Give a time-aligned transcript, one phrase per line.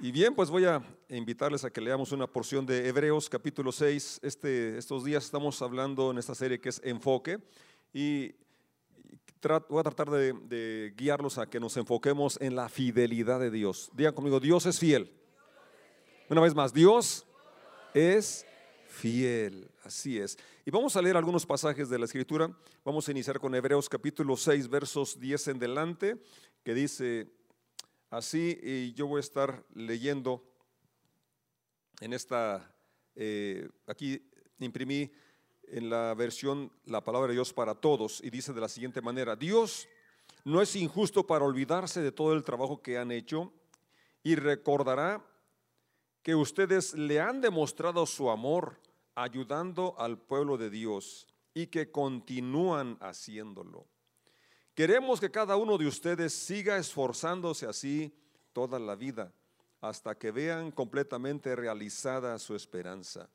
[0.00, 4.20] Y bien, pues voy a invitarles a que leamos una porción de Hebreos capítulo 6.
[4.22, 7.40] Este, estos días estamos hablando en esta serie que es Enfoque
[7.92, 8.32] y
[9.68, 13.90] voy a tratar de, de guiarlos a que nos enfoquemos en la fidelidad de Dios.
[13.92, 15.12] Digan conmigo, Dios es fiel.
[16.28, 17.26] Una vez más, Dios
[17.92, 18.46] es
[18.86, 19.68] fiel.
[19.82, 20.38] Así es.
[20.64, 22.48] Y vamos a leer algunos pasajes de la Escritura.
[22.84, 26.22] Vamos a iniciar con Hebreos capítulo 6, versos 10 en delante,
[26.62, 27.32] que dice
[28.10, 30.44] así, y yo voy a estar leyendo
[32.00, 32.74] en esta,
[33.14, 34.22] eh, aquí
[34.58, 35.10] imprimí
[35.64, 39.36] en la versión la palabra de Dios para todos, y dice de la siguiente manera,
[39.36, 39.88] Dios
[40.44, 43.52] no es injusto para olvidarse de todo el trabajo que han hecho
[44.22, 45.24] y recordará
[46.22, 48.80] que ustedes le han demostrado su amor
[49.14, 53.86] ayudando al pueblo de Dios y que continúan haciéndolo.
[54.78, 58.14] Queremos que cada uno de ustedes siga esforzándose así
[58.52, 59.32] toda la vida,
[59.80, 63.28] hasta que vean completamente realizada su esperanza.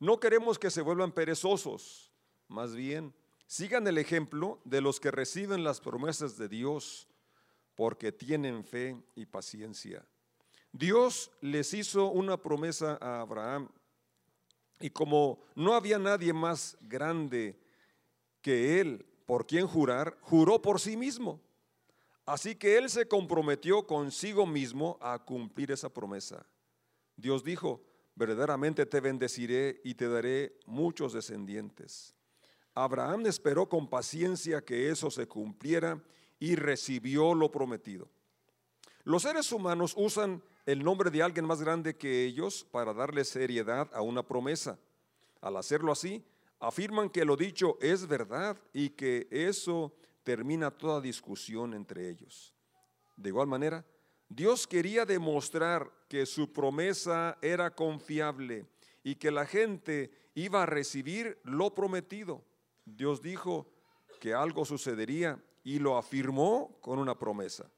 [0.00, 2.10] No queremos que se vuelvan perezosos,
[2.48, 3.12] más bien,
[3.46, 7.06] sigan el ejemplo de los que reciben las promesas de Dios,
[7.74, 10.02] porque tienen fe y paciencia.
[10.72, 13.68] Dios les hizo una promesa a Abraham,
[14.80, 17.60] y como no había nadie más grande
[18.40, 21.40] que él por quien jurar, juró por sí mismo.
[22.26, 26.44] Así que él se comprometió consigo mismo a cumplir esa promesa.
[27.16, 27.82] Dios dijo,
[28.14, 32.14] verdaderamente te bendeciré y te daré muchos descendientes.
[32.74, 36.04] Abraham esperó con paciencia que eso se cumpliera
[36.38, 38.10] y recibió lo prometido.
[39.02, 43.88] Los seres humanos usan el nombre de alguien más grande que ellos para darle seriedad
[43.94, 44.78] a una promesa.
[45.40, 46.22] Al hacerlo así,
[46.62, 52.54] afirman que lo dicho es verdad y que eso termina toda discusión entre ellos.
[53.16, 53.84] De igual manera,
[54.28, 58.64] Dios quería demostrar que su promesa era confiable
[59.02, 62.44] y que la gente iba a recibir lo prometido.
[62.84, 63.66] Dios dijo
[64.20, 67.68] que algo sucedería y lo afirmó con una promesa.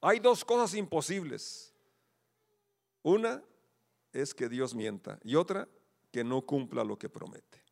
[0.00, 1.74] Hay dos cosas imposibles.
[3.02, 3.44] Una
[4.12, 5.68] es que Dios mienta y otra
[6.10, 7.65] que no cumpla lo que promete.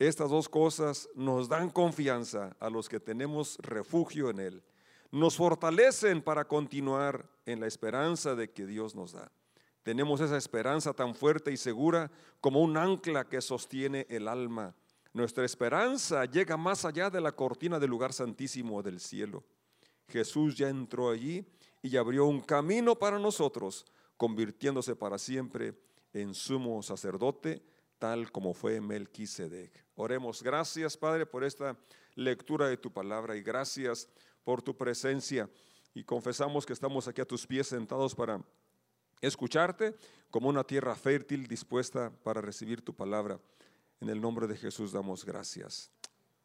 [0.00, 4.62] Estas dos cosas nos dan confianza a los que tenemos refugio en Él.
[5.12, 9.30] Nos fortalecen para continuar en la esperanza de que Dios nos da.
[9.82, 14.74] Tenemos esa esperanza tan fuerte y segura como un ancla que sostiene el alma.
[15.12, 19.44] Nuestra esperanza llega más allá de la cortina del lugar santísimo del cielo.
[20.08, 21.44] Jesús ya entró allí
[21.82, 23.84] y abrió un camino para nosotros,
[24.16, 25.74] convirtiéndose para siempre
[26.14, 27.62] en sumo sacerdote
[28.00, 29.84] tal como fue Melquisedec.
[29.94, 31.76] Oremos, gracias Padre por esta
[32.16, 34.08] lectura de tu palabra y gracias
[34.42, 35.48] por tu presencia.
[35.94, 38.42] Y confesamos que estamos aquí a tus pies sentados para
[39.20, 39.94] escucharte
[40.30, 43.38] como una tierra fértil dispuesta para recibir tu palabra.
[44.00, 45.90] En el nombre de Jesús damos gracias.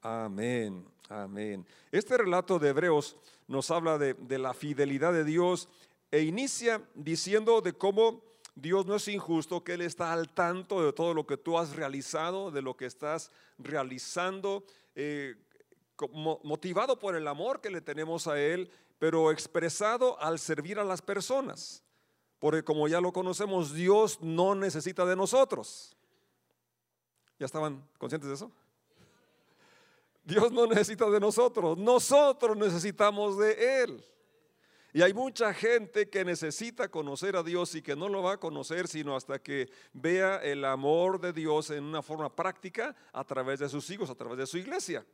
[0.01, 1.65] Amén, amén.
[1.89, 3.15] Este relato de Hebreos
[3.47, 5.69] nos habla de, de la fidelidad de Dios
[6.11, 8.21] e inicia diciendo de cómo
[8.55, 11.75] Dios no es injusto, que Él está al tanto de todo lo que tú has
[11.75, 14.63] realizado, de lo que estás realizando,
[14.95, 15.35] eh,
[16.43, 21.01] motivado por el amor que le tenemos a Él, pero expresado al servir a las
[21.01, 21.83] personas.
[22.39, 25.95] Porque como ya lo conocemos, Dios no necesita de nosotros.
[27.37, 28.51] ¿Ya estaban conscientes de eso?
[30.23, 34.03] Dios no necesita de nosotros, nosotros necesitamos de Él.
[34.95, 38.39] Y hay mucha gente que necesita conocer a Dios y que no lo va a
[38.39, 43.59] conocer sino hasta que vea el amor de Dios en una forma práctica a través
[43.59, 45.05] de sus hijos, a través de su iglesia.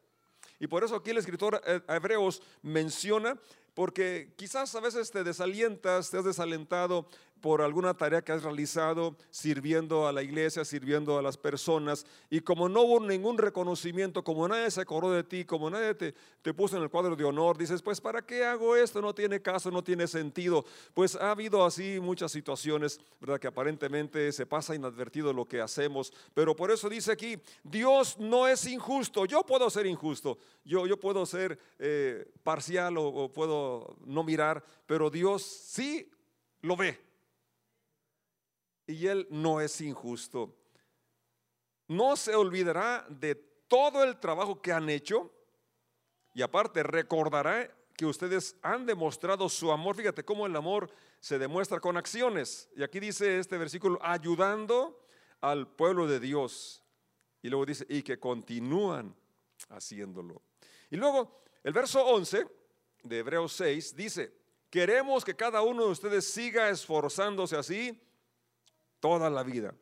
[0.59, 3.39] Y por eso aquí el escritor a Hebreos menciona,
[3.73, 7.07] porque quizás a veces te desalientas, te has desalentado
[7.41, 12.41] por alguna tarea que has realizado sirviendo a la iglesia, sirviendo a las personas, y
[12.41, 16.77] como no hubo ningún reconocimiento, como nadie se acordó de ti, como nadie te, puso
[16.77, 19.01] en el cuadro de honor, dices, pues ¿para qué hago esto?
[19.01, 20.63] No tiene caso, no tiene sentido.
[20.93, 23.39] Pues ha habido así muchas situaciones, ¿verdad?
[23.39, 28.47] Que aparentemente se pasa inadvertido lo que hacemos, pero por eso dice aquí, Dios no
[28.47, 34.23] es injusto, yo puedo ser injusto, yo, yo puedo ser eh, parcial o puedo no
[34.23, 36.07] mirar, pero Dios sí
[36.61, 37.10] lo ve
[38.91, 40.55] y Él no es injusto.
[41.87, 45.31] No se olvidará de todo el trabajo que han hecho
[46.33, 49.95] y aparte recordará que ustedes han demostrado su amor.
[49.95, 50.89] Fíjate cómo el amor
[51.19, 52.69] se demuestra con acciones.
[52.75, 55.05] Y aquí dice este versículo, ayudando
[55.41, 56.83] al pueblo de Dios.
[57.41, 59.15] Y luego dice, y que continúan
[59.69, 60.41] haciéndolo.
[60.89, 62.45] Y luego el verso 11
[63.03, 64.33] de Hebreos 6 dice,
[64.69, 67.99] queremos que cada uno de ustedes siga esforzándose así
[69.01, 69.75] toda la vida.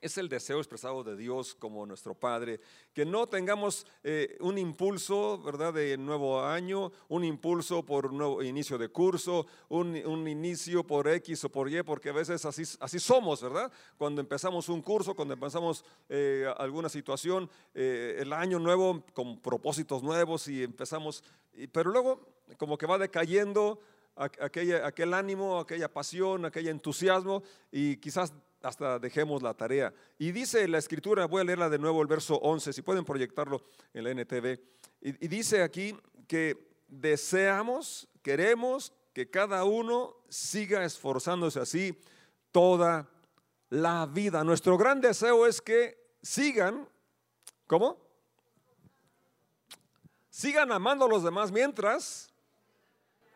[0.00, 2.58] Es el deseo expresado de Dios como nuestro Padre,
[2.94, 8.78] que no tengamos eh, un impulso, ¿verdad?, de nuevo año, un impulso por nuevo inicio
[8.78, 9.94] de curso, un,
[10.26, 13.70] inicio por X o por Y, porque a veces así, así somos, ¿verdad?
[13.98, 20.02] Cuando empezamos un curso, cuando empezamos eh, alguna situación, eh, el año nuevo con propósitos
[20.02, 21.22] nuevos y empezamos,
[21.72, 22.26] pero luego
[22.56, 23.80] como que va decayendo
[24.20, 28.32] aquel ánimo, aquella pasión, aquel entusiasmo y quizás
[28.62, 29.92] hasta dejemos la tarea.
[30.18, 33.62] Y dice la escritura, voy a leerla de nuevo el verso 11, si pueden proyectarlo
[33.94, 34.60] en la NTV.
[35.00, 35.96] Y, y dice aquí
[36.28, 41.98] que deseamos, queremos que cada uno siga esforzándose así
[42.52, 43.08] toda
[43.70, 44.44] la vida.
[44.44, 46.86] Nuestro gran deseo es que sigan,
[47.66, 47.96] ¿cómo?
[50.28, 52.30] Sigan amando a los demás mientras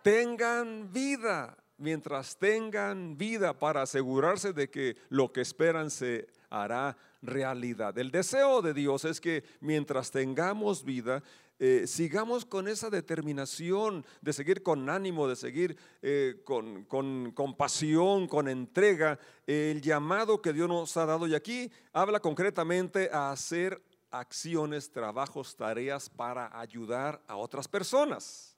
[0.05, 7.97] tengan vida mientras tengan vida para asegurarse de que lo que esperan se hará realidad.
[7.99, 11.23] El deseo de Dios es que mientras tengamos vida,
[11.59, 17.57] eh, sigamos con esa determinación de seguir con ánimo, de seguir eh, con, con, con,
[17.57, 21.27] pasión, con entrega, el llamado que Dios nos ha dado.
[21.27, 23.81] Y aquí habla concretamente a hacer
[24.11, 28.54] acciones, trabajos, tareas para ayudar a otras personas.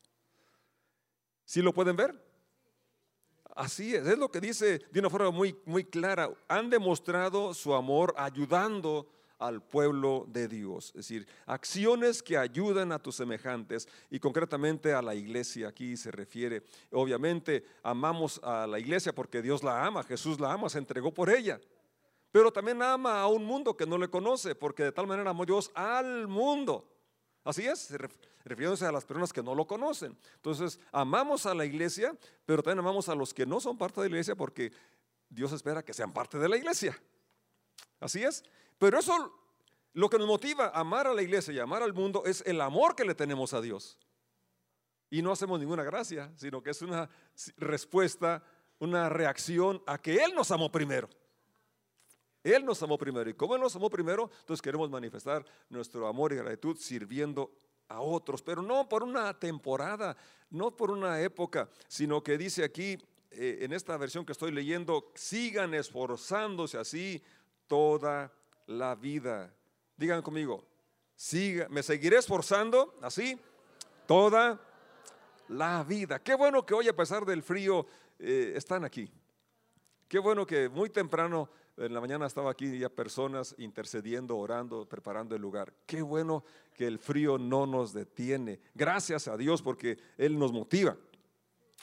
[1.46, 2.14] ¿Sí lo pueden ver?
[3.54, 6.28] Así es, es lo que dice de una forma muy, muy clara.
[6.48, 9.08] Han demostrado su amor ayudando
[9.38, 10.88] al pueblo de Dios.
[10.88, 15.68] Es decir, acciones que ayudan a tus semejantes y concretamente a la iglesia.
[15.68, 20.68] Aquí se refiere, obviamente, amamos a la iglesia porque Dios la ama, Jesús la ama,
[20.68, 21.60] se entregó por ella.
[22.32, 25.46] Pero también ama a un mundo que no le conoce, porque de tal manera amó
[25.46, 26.95] Dios al mundo.
[27.46, 27.94] Así es,
[28.44, 30.18] refiriéndose a las personas que no lo conocen.
[30.34, 32.12] Entonces, amamos a la iglesia,
[32.44, 34.72] pero también amamos a los que no son parte de la iglesia porque
[35.28, 37.00] Dios espera que sean parte de la iglesia.
[38.00, 38.42] Así es.
[38.78, 39.32] Pero eso,
[39.92, 42.60] lo que nos motiva a amar a la iglesia y amar al mundo es el
[42.60, 43.96] amor que le tenemos a Dios.
[45.08, 47.08] Y no hacemos ninguna gracia, sino que es una
[47.58, 48.42] respuesta,
[48.80, 51.08] una reacción a que Él nos amó primero.
[52.54, 53.28] Él nos amó primero.
[53.28, 57.50] Y como Él nos amó primero, entonces queremos manifestar nuestro amor y gratitud sirviendo
[57.88, 60.16] a otros, pero no por una temporada,
[60.50, 62.98] no por una época, sino que dice aquí
[63.30, 67.22] eh, en esta versión que estoy leyendo, sigan esforzándose así
[67.66, 68.32] toda
[68.66, 69.52] la vida.
[69.96, 70.64] Digan conmigo,
[71.70, 73.40] me seguiré esforzando así
[74.06, 74.60] toda
[75.48, 76.20] la vida.
[76.20, 77.86] Qué bueno que hoy a pesar del frío
[78.18, 79.10] eh, están aquí.
[80.08, 85.34] Qué bueno que muy temprano en la mañana estaba aquí ya personas intercediendo, orando, preparando
[85.34, 85.72] el lugar.
[85.84, 86.44] Qué bueno
[86.74, 88.60] que el frío no nos detiene.
[88.74, 90.96] Gracias a Dios porque Él nos motiva.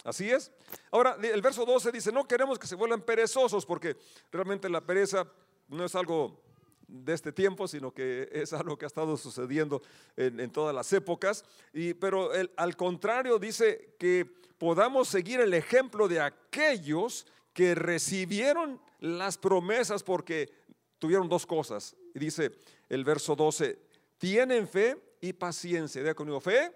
[0.04, 0.52] Así es.
[0.92, 3.96] Ahora, el verso 12 dice, no queremos que se vuelvan perezosos porque
[4.32, 5.28] realmente la pereza
[5.68, 6.42] no es algo
[6.88, 9.82] de este tiempo, sino que es algo que ha estado sucediendo
[10.18, 11.46] en, todas las épocas.
[11.72, 14.26] Y, pero al contrario dice que
[14.58, 20.50] podamos seguir el ejemplo de aquellos que recibieron las promesas porque
[20.98, 21.94] tuvieron dos cosas.
[22.16, 22.52] Y dice
[22.88, 23.78] el verso 12,
[24.18, 26.02] tienen fe y paciencia.
[26.02, 26.72] Diga conmigo, fe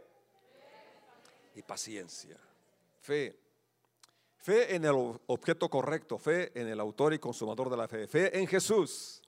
[1.55, 2.37] y paciencia.
[2.99, 3.39] Fe.
[4.39, 4.91] Fe en el
[5.27, 9.21] objeto correcto, fe en el autor y consumador de la fe, fe en Jesús,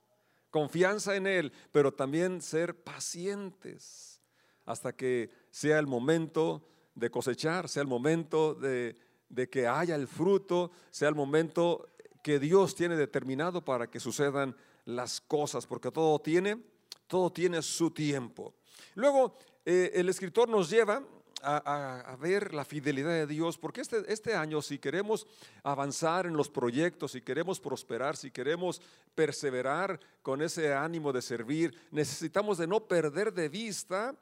[0.49, 4.21] confianza en Él, pero también ser pacientes
[4.65, 8.95] hasta que sea el momento de cosechar, sea el momento de,
[9.29, 11.89] de que haya el fruto, sea el momento
[12.23, 16.61] que Dios tiene determinado para que sucedan las cosas, porque todo tiene,
[17.07, 18.53] todo tiene su tiempo.
[18.95, 21.03] Luego, eh, el escritor nos lleva
[21.41, 25.25] a, ver la fidelidad de Dios, porque este, este año si queremos
[25.63, 28.81] avanzar en los proyectos, si queremos prosperar, si queremos
[29.15, 34.15] perseverar con ese ánimo de servir, necesitamos de no perder de vista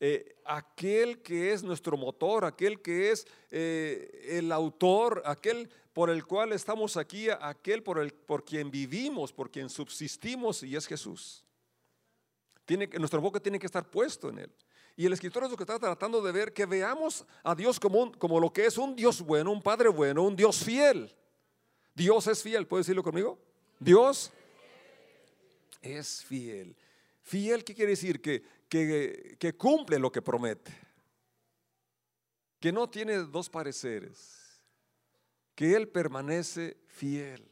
[0.00, 6.24] eh, aquel que es nuestro motor, aquel que es eh, el autor, aquel por el
[6.24, 11.44] cual estamos aquí, aquel por, el, por quien vivimos, por quien subsistimos y es Jesús.
[12.64, 14.52] Tiene, nuestro boca tiene que estar puesto en él.
[14.96, 18.12] Y el escritor es lo que está tratando de ver, que veamos a Dios como,
[18.12, 21.14] como lo que es un Dios bueno, un Padre bueno, un Dios fiel.
[21.94, 23.38] Dios es fiel, ¿puede decirlo conmigo?
[23.78, 24.30] Dios
[25.82, 26.76] es fiel.
[27.22, 28.20] Fiel, ¿qué quiere decir?
[28.20, 30.72] Que, que, que cumple lo que promete.
[32.60, 34.41] Que no tiene dos pareceres
[35.54, 37.48] que Él permanece fiel,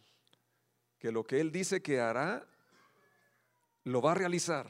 [0.98, 2.46] que lo que Él dice que hará,
[3.84, 4.68] lo va a realizar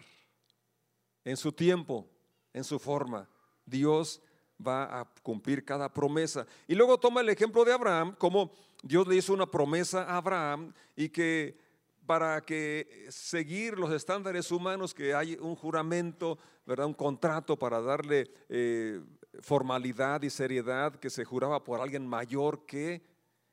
[1.25, 2.09] en su tiempo,
[2.53, 3.29] en su forma.
[3.65, 4.21] Dios
[4.65, 6.47] va a cumplir cada promesa.
[6.67, 10.73] Y luego toma el ejemplo de Abraham, como Dios le hizo una promesa a Abraham
[10.97, 11.59] y que
[12.07, 16.87] para que seguir los estándares humanos, que hay un juramento, ¿verdad?
[16.87, 19.01] un contrato para darle eh,
[19.41, 23.03] formalidad y seriedad que se juraba por alguien mayor que.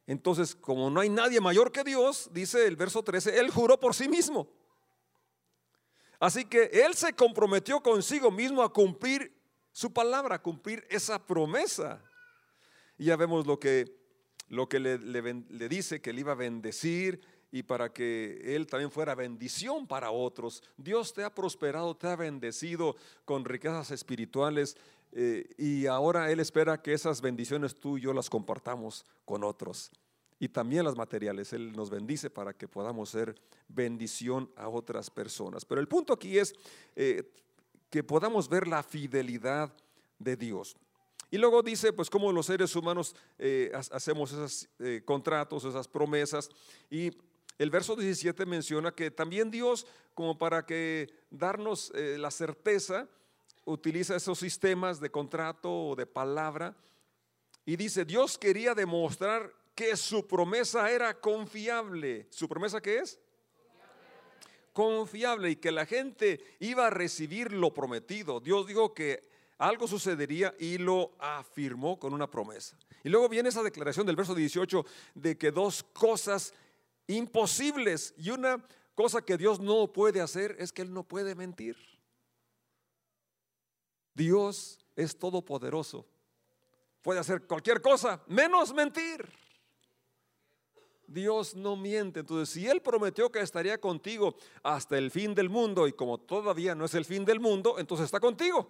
[0.07, 3.93] Entonces, como no hay nadie mayor que Dios, dice el verso 13, Él juró por
[3.93, 4.47] sí mismo.
[6.17, 9.37] Así que Él se comprometió consigo mismo a cumplir
[9.73, 12.01] su palabra, a cumplir esa promesa.
[12.97, 13.93] Y ya vemos lo que,
[14.47, 17.21] lo que le, le dice, que Él iba a bendecir,
[17.51, 20.63] y para que Él también fuera bendición para otros.
[20.75, 22.95] Dios te ha prosperado, te ha bendecido
[23.25, 24.77] con riquezas espirituales
[25.19, 29.89] eh, y ahora Él espera que esas bendiciones tú y yo las compartamos con otros.
[30.38, 31.53] Y también las materiales.
[31.53, 33.33] Él nos bendice para que podamos ser
[33.67, 35.65] bendición a otras personas.
[35.65, 36.53] Pero el punto aquí es
[36.95, 37.33] eh,
[37.89, 39.74] que podamos ver la fidelidad
[40.19, 40.77] de Dios.
[41.31, 44.69] Y luego dice, pues cómo los seres humanos eh, hacemos esos
[45.03, 46.47] contratos, esas promesas.
[46.91, 47.09] Y
[47.57, 53.09] el verso 17 menciona que también Dios, como para que darnos la certeza,
[53.67, 56.75] utiliza esos sistemas de contrato o de palabra.
[57.65, 62.27] Y dice, Dios quería demostrar que su promesa era confiable.
[62.31, 63.19] ¿Su promesa qué es?
[64.74, 68.39] Confiable y que la gente iba a recibir lo prometido.
[68.39, 72.77] Dios dijo que algo sucedería y lo afirmó con una promesa.
[73.03, 76.53] Y luego viene esa declaración del verso 18 de que dos cosas
[77.07, 78.13] imposibles.
[78.17, 81.97] Y una cosa que Dios no puede hacer es que Él no puede mentir.
[84.17, 86.03] Dios es todopoderoso.
[87.03, 89.29] Puede hacer cualquier cosa, menos mentir.
[91.05, 92.21] Dios no miente.
[92.21, 96.74] Entonces, si Él prometió que estaría contigo hasta el fin del mundo y como todavía
[96.74, 98.67] no es el fin del mundo, entonces está contigo.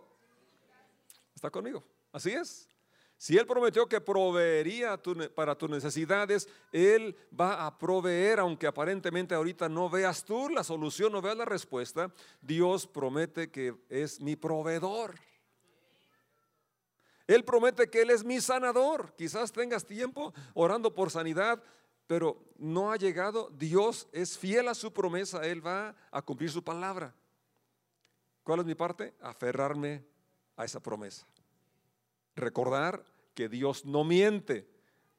[1.33, 1.81] Está conmigo.
[2.11, 2.67] Así es.
[3.15, 5.01] Si Él prometió que proveería
[5.33, 11.13] para tus necesidades, Él va a proveer, aunque aparentemente ahorita no veas tú la solución,
[11.13, 12.13] no veas la respuesta.
[12.41, 15.15] Dios promete que es mi proveedor.
[17.27, 19.13] Él promete que Él es mi sanador.
[19.15, 21.61] Quizás tengas tiempo orando por sanidad,
[22.07, 23.49] pero no ha llegado.
[23.51, 25.45] Dios es fiel a su promesa.
[25.45, 27.13] Él va a cumplir su palabra.
[28.43, 29.13] ¿Cuál es mi parte?
[29.21, 30.05] Aferrarme
[30.55, 31.27] a esa promesa
[32.37, 33.03] recordar
[33.33, 34.69] que Dios no miente,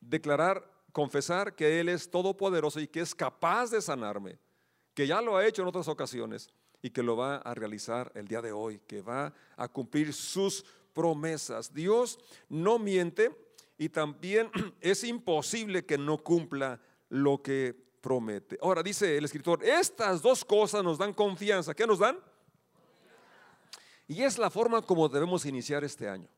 [0.00, 4.38] declarar, confesar que Él es todopoderoso y que es capaz de sanarme,
[4.95, 6.49] que ya lo ha hecho en otras ocasiones
[6.81, 10.65] y que lo va a realizar el día de hoy, que va a cumplir sus
[10.99, 11.73] promesas.
[11.73, 13.31] Dios no miente
[13.78, 14.50] y también
[14.81, 18.59] es imposible que no cumpla lo que promete.
[18.61, 21.73] Ahora dice el escritor, estas dos cosas nos dan confianza.
[21.73, 22.19] ¿Qué nos dan?
[24.09, 26.28] Y es la forma como debemos iniciar este año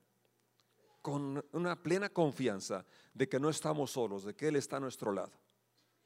[1.01, 5.11] con una plena confianza de que no estamos solos, de que Él está a nuestro
[5.11, 5.33] lado,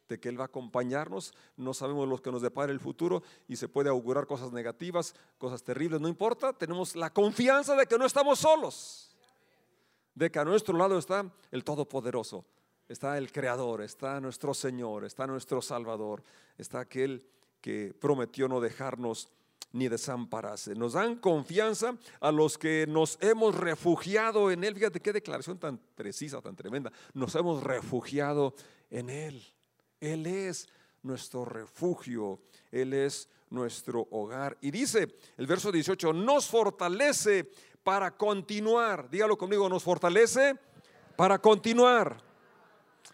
[0.08, 1.32] de que Él va a acompañarnos.
[1.56, 5.62] No sabemos lo que nos depara el futuro y se puede augurar cosas negativas, cosas
[5.62, 6.52] terribles, no importa.
[6.52, 9.14] Tenemos la confianza de que no estamos solos,
[10.14, 12.44] de que a nuestro lado está el Todopoderoso,
[12.88, 16.22] está el Creador, está nuestro Señor, está nuestro Salvador,
[16.58, 17.26] está aquel
[17.60, 19.28] que prometió no dejarnos
[19.72, 20.74] ni desampararse.
[20.76, 24.74] Nos dan confianza a los que nos hemos refugiado en Él.
[24.74, 26.92] Fíjate qué declaración tan precisa, tan tremenda.
[27.12, 28.54] Nos hemos refugiado
[28.88, 29.53] en Él.
[30.12, 30.68] Él es
[31.02, 32.40] nuestro refugio.
[32.70, 34.56] Él es nuestro hogar.
[34.60, 37.50] Y dice el verso 18, nos fortalece
[37.82, 39.08] para continuar.
[39.08, 40.56] Dígalo conmigo, nos fortalece
[41.16, 42.20] para continuar.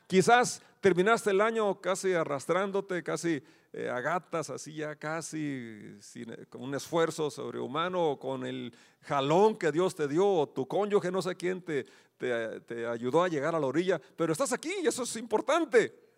[0.07, 3.43] Quizás terminaste el año casi arrastrándote, casi
[3.73, 9.71] eh, a gatas, así ya casi sin, con un esfuerzo sobrehumano, con el jalón que
[9.71, 13.61] Dios te dio, o tu cónyuge, no sé quién te, te, ayudó a llegar a
[13.61, 16.10] la orilla, pero estás aquí y eso es importante.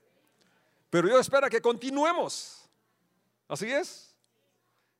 [0.92, 2.68] Pero Dios espera que continuemos.
[3.48, 4.14] Así es.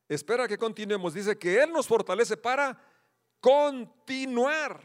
[0.09, 1.13] Espera que continuemos.
[1.13, 2.81] Dice que Él nos fortalece para
[3.39, 4.81] continuar.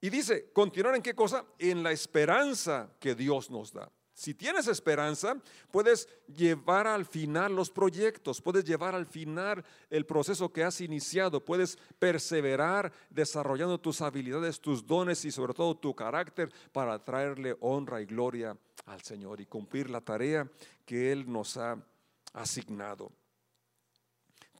[0.00, 1.44] Y dice, continuar en qué cosa?
[1.58, 3.90] En la esperanza que Dios nos da.
[4.14, 5.34] Si tienes esperanza,
[5.72, 11.44] puedes llevar al final los proyectos, puedes llevar al final el proceso que has iniciado,
[11.44, 18.00] puedes perseverar desarrollando tus habilidades, tus dones y sobre todo tu carácter para traerle honra
[18.02, 18.56] y gloria
[18.86, 20.48] al Señor y cumplir la tarea
[20.84, 21.76] que Él nos ha
[22.32, 23.12] asignado.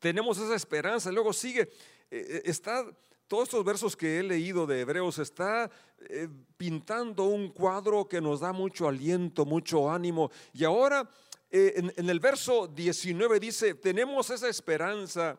[0.00, 1.68] Tenemos esa esperanza, luego sigue, eh,
[2.10, 2.84] eh, está
[3.26, 8.40] todos estos versos que he leído de Hebreos está eh, pintando un cuadro que nos
[8.40, 10.30] da mucho aliento, mucho ánimo.
[10.52, 11.08] Y ahora
[11.50, 15.38] en, en el verso 19 dice, tenemos esa esperanza,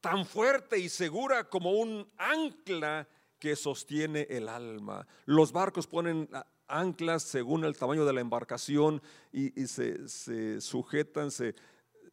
[0.00, 3.08] tan fuerte y segura como un ancla
[3.38, 5.06] que sostiene el alma.
[5.24, 6.28] Los barcos ponen
[6.68, 11.54] anclas según el tamaño de la embarcación y, se, sujetan, se,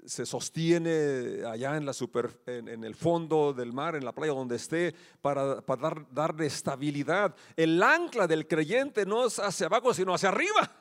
[0.06, 4.56] se sostiene allá en, la super, en, el fondo del mar, en la playa donde
[4.56, 7.36] esté, para, para dar, darle estabilidad.
[7.56, 10.72] El ancla del creyente no es hacia abajo, sino hacia arriba,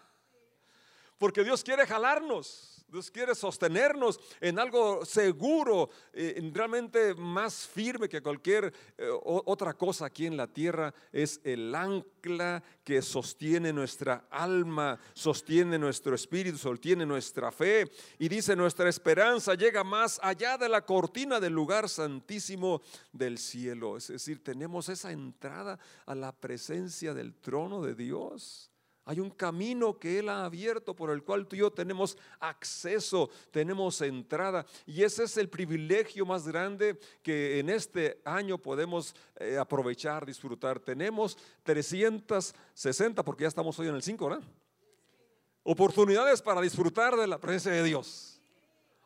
[1.18, 2.73] porque Dios quiere jalarnos.
[2.94, 10.06] Dios quiere sostenernos en algo seguro, eh, realmente más firme que cualquier eh, otra cosa
[10.06, 10.94] aquí en la tierra.
[11.10, 17.90] Es el ancla que sostiene nuestra alma, sostiene nuestro espíritu, sostiene nuestra fe.
[18.20, 22.80] Y dice, nuestra esperanza llega más allá de la cortina del lugar santísimo
[23.12, 23.96] del cielo.
[23.96, 28.70] Es decir, tenemos esa entrada a la presencia del trono de Dios.
[29.06, 33.30] Hay un camino que Él ha abierto por el cual tú y yo tenemos acceso,
[33.50, 34.64] tenemos entrada.
[34.86, 40.80] Y ese es el privilegio más grande que en este año podemos eh, aprovechar, disfrutar.
[40.80, 44.44] Tenemos 360, porque ya estamos hoy en el 5, ¿verdad?
[45.62, 48.33] Oportunidades para disfrutar de la presencia de Dios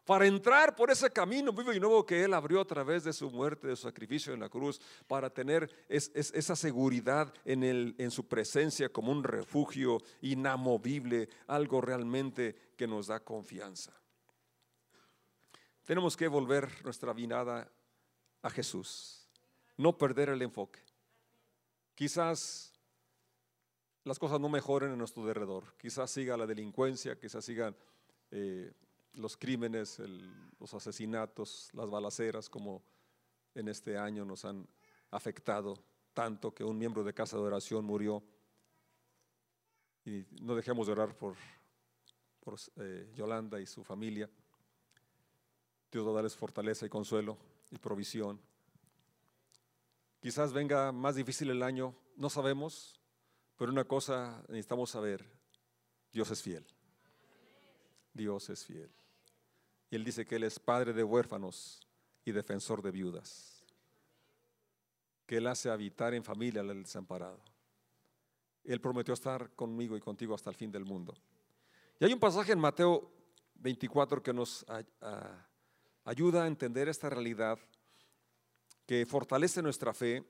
[0.09, 3.31] para entrar por ese camino vivo y nuevo que Él abrió a través de su
[3.31, 9.13] muerte, de su sacrificio en la cruz, para tener esa seguridad en, su presencia como
[9.13, 13.93] un refugio inamovible, algo realmente que nos da confianza.
[15.85, 17.71] Tenemos que volver nuestra vinada
[18.41, 19.29] a Jesús,
[19.77, 20.81] no perder el enfoque.
[21.95, 22.73] Quizás
[24.05, 27.77] las cosas no mejoren en nuestro derredor, quizás siga la delincuencia, quizás sigan...
[28.31, 28.73] Eh,
[29.19, 30.01] los crímenes,
[30.59, 32.83] los asesinatos, las balaceras, como
[33.55, 34.67] en este año nos han
[35.11, 35.75] afectado
[36.15, 38.23] tanto que un miembro de casa de oración murió.
[40.05, 41.35] Y no dejemos de orar por,
[42.41, 44.31] por eh, Yolanda y su familia.
[45.91, 47.37] Dios va a darles fortaleza y consuelo
[47.71, 48.41] y provisión.
[50.21, 53.01] Quizás venga más difícil el año, no sabemos,
[53.57, 55.25] pero una cosa necesitamos saber,
[56.13, 56.67] Dios es fiel.
[58.13, 58.91] Dios es fiel.
[59.91, 61.81] Y él dice que él es padre de huérfanos
[62.25, 63.65] y defensor de viudas.
[65.27, 67.41] Que él hace habitar en familia al desamparado.
[68.65, 71.15] Él prometió estar conmigo y contigo hasta el fin del mundo.
[71.99, 73.11] Y hay un pasaje en Mateo
[73.55, 74.65] 24 que nos
[76.05, 77.59] ayuda a entender esta realidad,
[78.87, 80.25] que fortalece nuestra fe,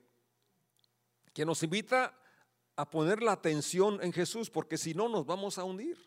[1.33, 2.17] que nos invita
[2.75, 5.97] a poner la atención en Jesús, porque si no nos vamos a hundir.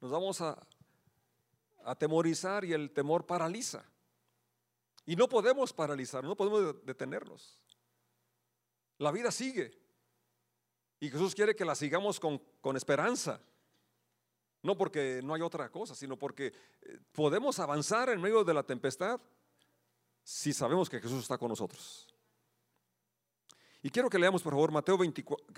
[0.00, 0.58] Nos vamos a
[1.90, 3.84] atemorizar y el temor paraliza.
[5.06, 7.60] Y no podemos paralizar, no podemos detenernos.
[8.98, 9.76] La vida sigue.
[11.00, 13.40] Y Jesús quiere que la sigamos con, con esperanza.
[14.62, 18.62] No porque no hay otra cosa, sino porque eh, podemos avanzar en medio de la
[18.62, 19.20] tempestad
[20.22, 22.06] si sabemos que Jesús está con nosotros.
[23.82, 24.98] Y quiero que leamos, por favor, Mateo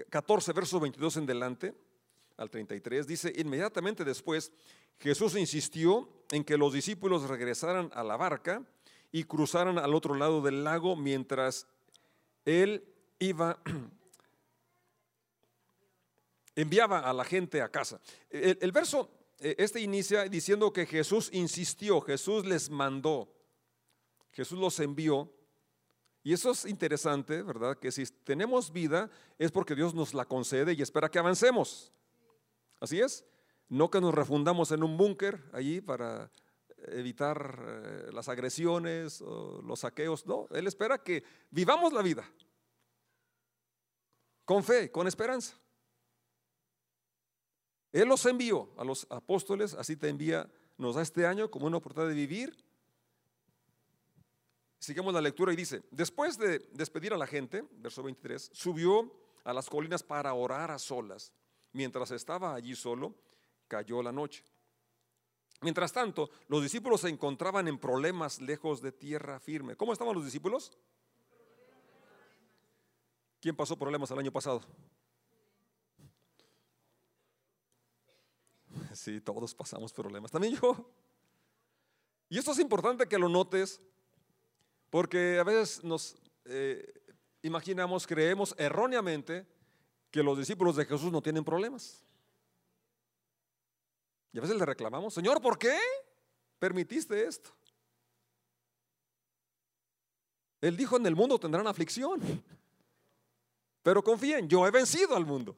[0.08, 1.91] 14, versos 22 en delante
[2.36, 4.52] al 33, dice, inmediatamente después
[4.98, 8.64] Jesús insistió en que los discípulos regresaran a la barca
[9.10, 11.66] y cruzaran al otro lado del lago mientras
[12.44, 12.84] él
[13.18, 13.60] iba,
[16.56, 18.00] enviaba a la gente a casa.
[18.30, 23.32] El, verso, eh, este inicia diciendo que Jesús insistió, Jesús les mandó,
[24.32, 25.30] Jesús los envió.
[26.24, 27.76] Y eso es interesante, ¿verdad?
[27.76, 31.92] Que si tenemos vida es porque Dios nos la concede y espera que avancemos.
[32.82, 33.24] Así es.
[33.68, 36.32] No que nos refundamos en un búnker allí para
[36.88, 40.26] evitar eh, las agresiones o los saqueos.
[40.26, 42.28] No, Él espera que vivamos la vida
[44.44, 45.56] con fe, con esperanza.
[47.92, 51.76] Él los envió a los apóstoles, así te envía, nos da este año como una
[51.76, 52.64] oportunidad de vivir.
[54.80, 59.08] Sigamos la lectura y dice, después de despedir a la gente, verso 23, subió
[59.44, 61.32] a las colinas para orar a solas.
[61.72, 63.14] Mientras estaba allí solo,
[63.68, 64.44] cayó la noche.
[65.62, 69.76] Mientras tanto, los discípulos se encontraban en problemas lejos de tierra firme.
[69.76, 70.72] ¿Cómo estaban los discípulos?
[73.40, 74.62] ¿Quién pasó problemas el año pasado?
[78.94, 80.90] Sí, todos pasamos problemas, también yo.
[82.28, 83.80] Y esto es importante que lo notes,
[84.90, 86.92] porque a veces nos eh,
[87.42, 89.46] imaginamos, creemos erróneamente
[90.12, 92.04] que los discípulos de Jesús no tienen problemas.
[94.30, 95.76] Y a veces le reclamamos, Señor, ¿por qué
[96.58, 97.50] permitiste esto?
[100.60, 102.20] Él dijo, en el mundo tendrán aflicción,
[103.82, 105.56] pero confíen, yo he vencido al mundo.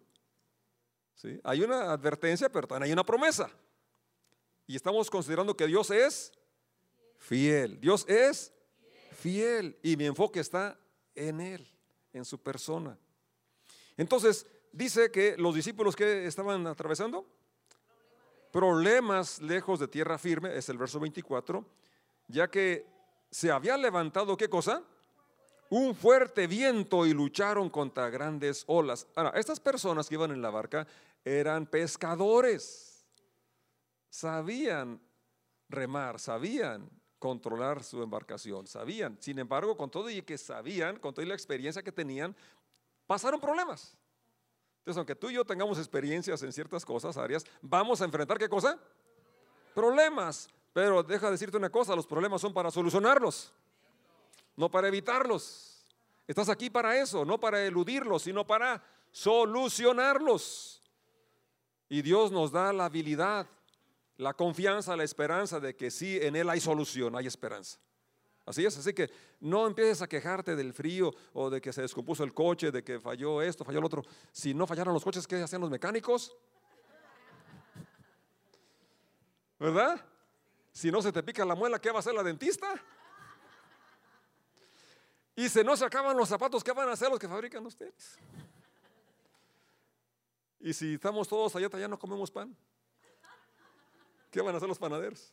[1.16, 1.38] ¿Sí?
[1.44, 3.50] Hay una advertencia, pero también hay una promesa.
[4.66, 6.32] Y estamos considerando que Dios es
[7.18, 7.80] fiel.
[7.80, 8.52] Dios es
[9.18, 10.78] fiel y mi enfoque está
[11.14, 11.68] en Él,
[12.12, 12.98] en su persona.
[13.96, 17.26] Entonces, dice que los discípulos que estaban atravesando
[18.50, 21.64] problemas lejos de tierra firme, es el verso 24,
[22.28, 22.86] ya que
[23.30, 24.82] se había levantado, ¿qué cosa?
[25.70, 29.08] Un fuerte viento y lucharon contra grandes olas.
[29.16, 30.86] Ahora, estas personas que iban en la barca
[31.24, 33.04] eran pescadores,
[34.08, 35.00] sabían
[35.68, 39.16] remar, sabían controlar su embarcación, sabían.
[39.20, 42.36] Sin embargo, con todo y que sabían, con toda la experiencia que tenían,
[43.06, 43.96] pasaron problemas.
[44.78, 48.48] Entonces, aunque tú y yo tengamos experiencias en ciertas cosas, áreas, vamos a enfrentar qué
[48.48, 48.78] cosa?
[49.74, 50.48] Problemas.
[50.74, 53.52] Pero deja de decirte una cosa, los problemas son para solucionarlos,
[54.56, 55.86] no para evitarlos.
[56.26, 60.82] Estás aquí para eso, no para eludirlos, sino para solucionarlos.
[61.88, 63.46] Y Dios nos da la habilidad,
[64.16, 67.78] la confianza, la esperanza de que sí, en Él hay solución, hay esperanza.
[68.46, 72.24] Así es, así que no empieces a quejarte del frío o de que se descompuso
[72.24, 74.02] el coche, de que falló esto, falló el otro.
[74.32, 76.36] Si no fallaron los coches, ¿qué hacían los mecánicos?
[79.58, 80.04] ¿Verdad?
[80.72, 82.74] Si no se te pica la muela, ¿qué va a hacer la dentista?
[85.36, 88.18] Y si no se acaban los zapatos, ¿qué van a hacer los que fabrican ustedes?
[90.60, 92.54] Y si estamos todos allá, allá no comemos pan,
[94.30, 95.32] ¿qué van a hacer los panaderos?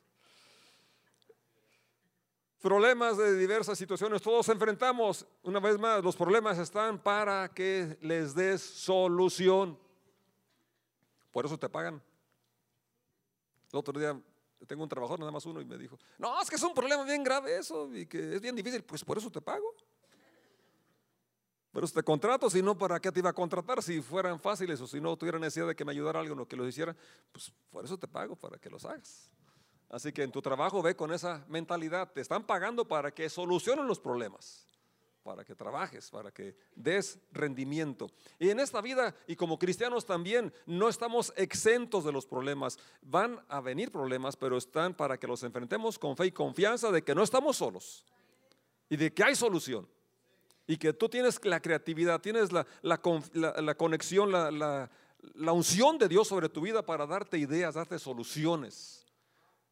[2.62, 5.26] Problemas de diversas situaciones, todos enfrentamos.
[5.43, 9.78] Una vez más, los problemas están para que les des solución.
[11.32, 12.02] Por eso te pagan.
[13.71, 14.19] El otro día
[14.67, 17.04] tengo un trabajador, nada más uno, y me dijo, no, es que es un problema
[17.04, 18.84] bien grave eso y que es bien difícil.
[18.84, 19.76] Pues por eso te pago.
[21.71, 23.82] Pero te contrato, si no, ¿para qué te iba a contratar?
[23.82, 26.58] Si fueran fáciles o si no tuviera necesidad de que me ayudara algo o que
[26.58, 26.95] lo hiciera,
[27.32, 29.32] pues por eso te pago, para que los hagas.
[29.91, 32.12] Así que en tu trabajo ve con esa mentalidad.
[32.13, 34.65] Te están pagando para que solucionen los problemas,
[35.21, 38.10] para que trabajes, para que des rendimiento.
[38.39, 42.80] Y en esta vida, y como cristianos también, no estamos exentos de los problemas.
[43.01, 47.01] Van a venir problemas, pero están para que los enfrentemos con fe y confianza de
[47.01, 48.06] que no estamos solos
[48.89, 49.86] y de que hay solución.
[50.67, 56.62] Y que tú tienes la creatividad, tienes la, conexión, la unción de Dios sobre tu
[56.62, 59.01] vida para darte ideas, darte soluciones.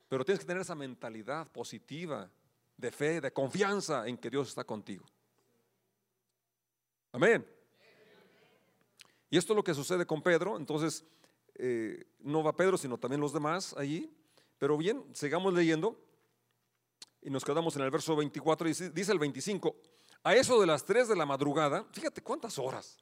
[0.10, 2.30] Pero tienes que tener esa mentalidad positiva,
[2.76, 5.06] de fe, de confianza en que Dios está contigo.
[7.12, 7.46] Amén.
[9.30, 10.58] Y esto es lo que sucede con Pedro.
[10.58, 11.06] Entonces,
[11.56, 14.12] eh, no va Pedro, sino también los demás allí.
[14.58, 16.02] Pero bien, sigamos leyendo.
[17.22, 19.76] Y nos quedamos en el verso 24 y dice el 25.
[20.24, 22.98] A eso de las 3 de la madrugada, fíjate cuántas horas.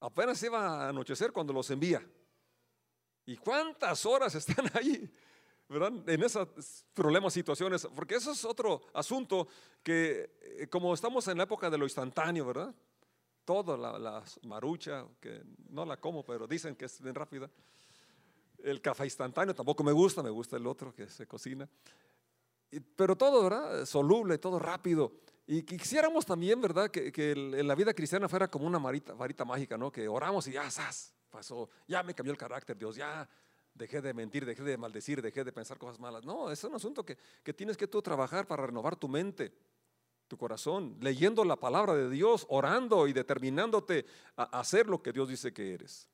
[0.00, 2.04] Apenas iba a anochecer cuando los envía.
[3.26, 5.12] ¿Y cuántas horas están ahí?
[5.68, 5.92] ¿Verdad?
[6.08, 6.48] En esos
[6.94, 9.48] problemas, situaciones, porque eso es otro asunto
[9.82, 12.74] que eh, como estamos en la época de lo instantáneo, ¿verdad?
[13.44, 17.50] Todo, la, marucha, que no la como, pero dicen que es bien rápida.
[18.62, 21.68] El café instantáneo tampoco me gusta, me gusta el otro que se cocina.
[22.96, 23.86] pero todo, ¿verdad?
[23.86, 25.12] Soluble, todo rápido.
[25.46, 26.90] Y quisiéramos también, ¿verdad?
[26.90, 29.90] Que, que la vida cristiana fuera como una varita, varita mágica, ¿no?
[29.90, 31.14] Que oramos y ya, ¡zas!
[31.30, 33.28] Pasó, ya me cambió el carácter, Dios, ya
[33.78, 36.24] dejé de mentir, dejé de maldecir, dejé de pensar cosas malas.
[36.24, 37.16] No, es un asunto que,
[37.54, 39.52] tienes que tú trabajar para renovar tu mente,
[40.26, 44.04] tu corazón, leyendo la palabra de Dios, orando y determinándote
[44.36, 46.08] a hacer lo que Dios dice que eres.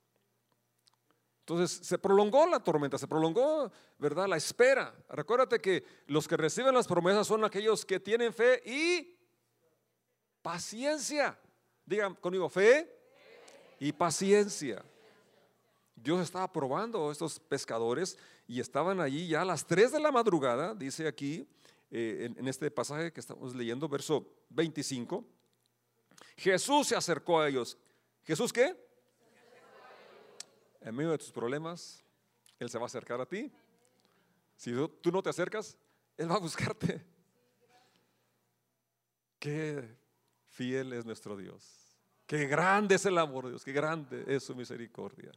[1.41, 4.29] Entonces se prolongó la tormenta, se prolongó, ¿verdad?
[4.29, 4.95] La espera.
[5.09, 9.19] Recuérdate que los que reciben las promesas son aquellos que tienen fe y
[10.41, 11.39] paciencia.
[11.85, 12.91] Digan conmigo, fe
[13.79, 14.83] y paciencia.
[16.05, 20.13] Dios estaba probando a estos pescadores y estaban allí ya a las 3 de la
[20.13, 21.49] madrugada, dice aquí
[21.91, 25.25] eh, en, este pasaje que estamos leyendo, verso 25.
[26.37, 27.79] Jesús se acercó a ellos.
[28.23, 28.77] ¿Jesús qué?
[30.83, 32.05] En medio de tus problemas,
[32.59, 33.51] Él se va a acercar a ti.
[34.59, 35.75] Si tú no te acercas,
[36.19, 37.03] Él va a buscarte.
[39.39, 39.97] Qué
[40.49, 41.97] fiel es nuestro Dios.
[42.27, 43.65] Qué grande es el amor de Dios.
[43.65, 45.33] Qué grande es su misericordia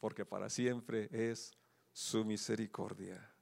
[0.00, 1.52] porque para siempre es
[1.92, 3.32] su misericordia.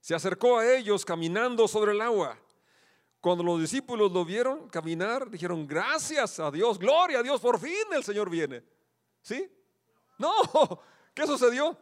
[0.00, 2.38] Se acercó a ellos caminando sobre el agua.
[3.20, 7.86] Cuando los discípulos lo vieron caminar, dijeron, gracias a Dios, gloria a Dios, por fin
[7.92, 8.62] el Señor viene.
[9.22, 9.50] ¿Sí?
[10.18, 10.30] No,
[11.14, 11.76] ¿qué sucedió?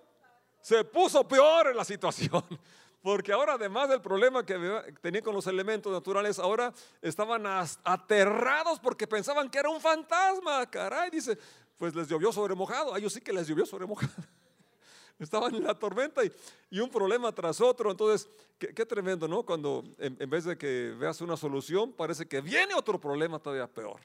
[0.60, 2.44] Se puso peor en la situación.
[3.02, 4.54] Porque ahora, además del problema que
[5.00, 7.44] tenían con los elementos naturales, ahora estaban
[7.82, 10.70] aterrados porque pensaban que era un fantasma.
[10.70, 11.36] Caray, dice,
[11.82, 12.94] pues les llovió sobre mojado.
[12.94, 14.12] A ellos sí que les llovió sobre mojado.
[15.18, 16.22] Estaban en la tormenta
[16.70, 17.90] y, un problema tras otro.
[17.90, 19.44] Entonces, qué, tremendo, ¿no?
[19.44, 24.00] Cuando en, vez de que veas una solución, parece que viene otro problema todavía peor.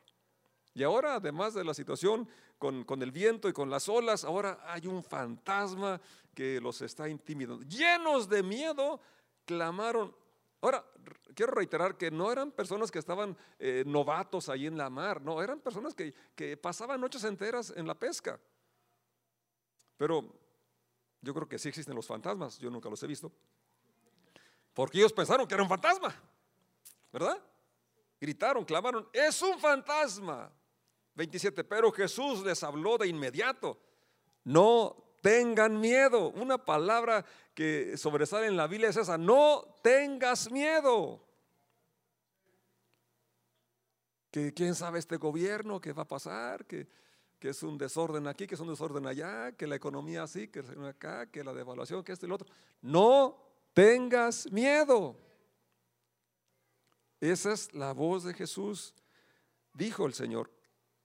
[0.73, 4.59] Y ahora, además de la situación con, con, el viento y con las olas, ahora
[4.65, 6.01] hay un fantasma
[6.33, 7.63] que los está intimidando.
[7.63, 8.99] Llenos de miedo,
[9.45, 10.15] clamaron.
[10.61, 10.83] Ahora,
[11.35, 15.41] quiero reiterar que no eran personas que estaban eh, novatos ahí en la mar, no,
[15.41, 18.39] eran personas que, que pasaban noches enteras en la pesca.
[19.97, 20.33] Pero
[21.21, 23.31] yo creo que sí existen los fantasmas, yo nunca los he visto.
[24.73, 26.13] Porque ellos pensaron que era un fantasma,
[27.11, 27.43] ¿verdad?
[28.19, 30.51] Gritaron, clamaron, es un fantasma.
[31.15, 33.79] 27, pero Jesús les habló de inmediato,
[34.43, 36.29] no tengan miedo.
[36.29, 41.21] Una palabra que sobresale en la Biblia es esa, no tengas miedo.
[44.31, 46.87] Que quién sabe este gobierno, qué va a pasar, que,
[47.39, 50.63] que es un desorden aquí, que es un desorden allá, que la economía así, que
[50.87, 52.47] acá, que la devaluación, que esto y lo otro.
[52.81, 53.37] No
[53.73, 55.17] tengas miedo.
[57.19, 58.93] Esa es la voz de Jesús,
[59.73, 60.49] dijo el Señor.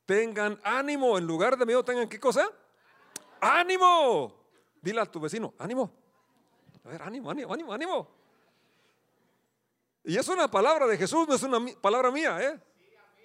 [0.06, 2.48] Tengan ánimo, en lugar de miedo, tengan qué cosa?
[3.42, 4.32] Ánimo.
[4.80, 5.92] Dile a tu vecino, ánimo.
[6.84, 8.08] A ver, ánimo, ánimo, ánimo, ánimo.
[10.04, 12.60] Y es una palabra de Jesús, no es una palabra mía, ¿eh?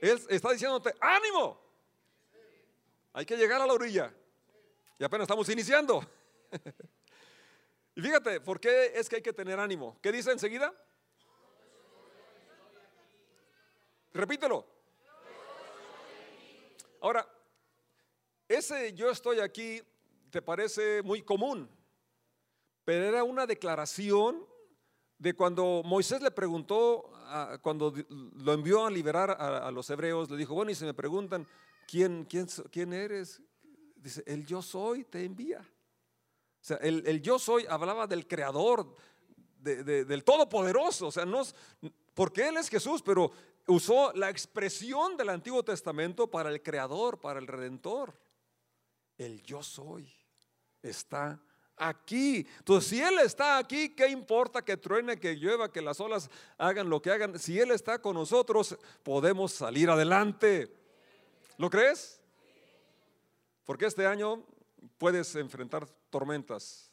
[0.02, 1.60] Él está diciéndote, ánimo.
[3.14, 4.14] Hay que llegar a la orilla.
[5.00, 6.04] Y apenas estamos iniciando.
[7.96, 9.98] y fíjate, ¿por qué es que hay que tener ánimo?
[10.02, 10.72] ¿Qué dice enseguida?
[14.14, 14.66] Repítelo.
[17.02, 17.28] Ahora,
[18.48, 19.82] ese yo estoy aquí
[20.30, 21.70] te parece muy común,
[22.84, 24.46] pero era una declaración
[25.18, 27.12] de cuando Moisés le preguntó,
[27.62, 31.48] cuando lo envió a liberar a, los hebreos, le dijo, bueno, y si me preguntan,
[31.88, 33.42] ¿quién, quién, quién eres?
[33.96, 35.60] Dice, el yo soy te envía.
[35.60, 38.96] O sea, el, yo soy hablaba del creador,
[39.60, 41.08] del todopoderoso.
[41.08, 41.44] O sea, no,
[42.14, 43.32] porque Él es Jesús, pero
[43.68, 48.14] usó la expresión del Antiguo Testamento para el creador, para el redentor.
[49.18, 50.17] El yo soy
[50.82, 51.40] está
[51.78, 52.48] aquí.
[52.60, 56.90] Entonces, si Él está aquí, ¿qué importa que truene, que llueva, que las olas hagan
[56.90, 57.38] lo que hagan?
[57.40, 60.74] Si Él está con nosotros, podemos salir adelante.
[61.58, 62.20] ¿Lo crees?
[63.64, 64.44] Porque este año
[64.98, 66.92] puedes enfrentar tormentas.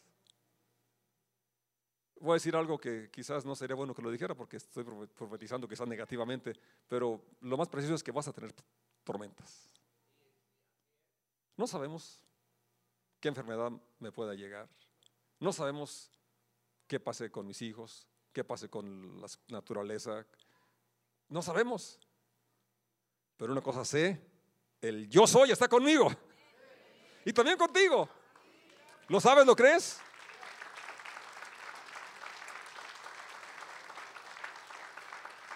[2.21, 5.69] Voy a decir algo que quizás no sería bueno que lo dijera porque estoy profetizando
[5.69, 6.55] quizás negativamente,
[6.89, 8.55] pero lo más preciso es que vas a tener
[9.05, 9.69] tormentas.
[11.57, 12.21] No sabemos
[13.25, 14.69] qué enfermedad me pueda llegar.
[15.41, 16.13] No sabemos
[16.87, 20.27] qué pase con mis hijos, qué pase con la naturaleza.
[21.31, 21.99] No sabemos.
[23.39, 24.21] Pero una cosa sé,
[24.83, 26.13] el yo soy está conmigo.
[27.25, 28.07] Y también contigo.
[29.09, 29.47] ¿Lo sabes?
[29.47, 29.99] ¿Lo crees?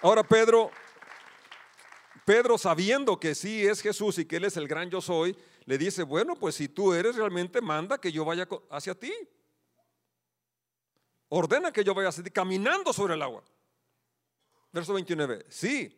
[0.00, 0.70] Ahora Pedro,
[2.28, 5.78] Pedro sabiendo que sí es Jesús y que Él es el gran yo soy, le
[5.78, 9.14] dice, bueno, pues si tú eres realmente, manda que yo vaya hacia ti.
[11.30, 13.42] Ordena que yo vaya hacia ti, caminando sobre el agua.
[14.70, 15.90] Verso 29, sí,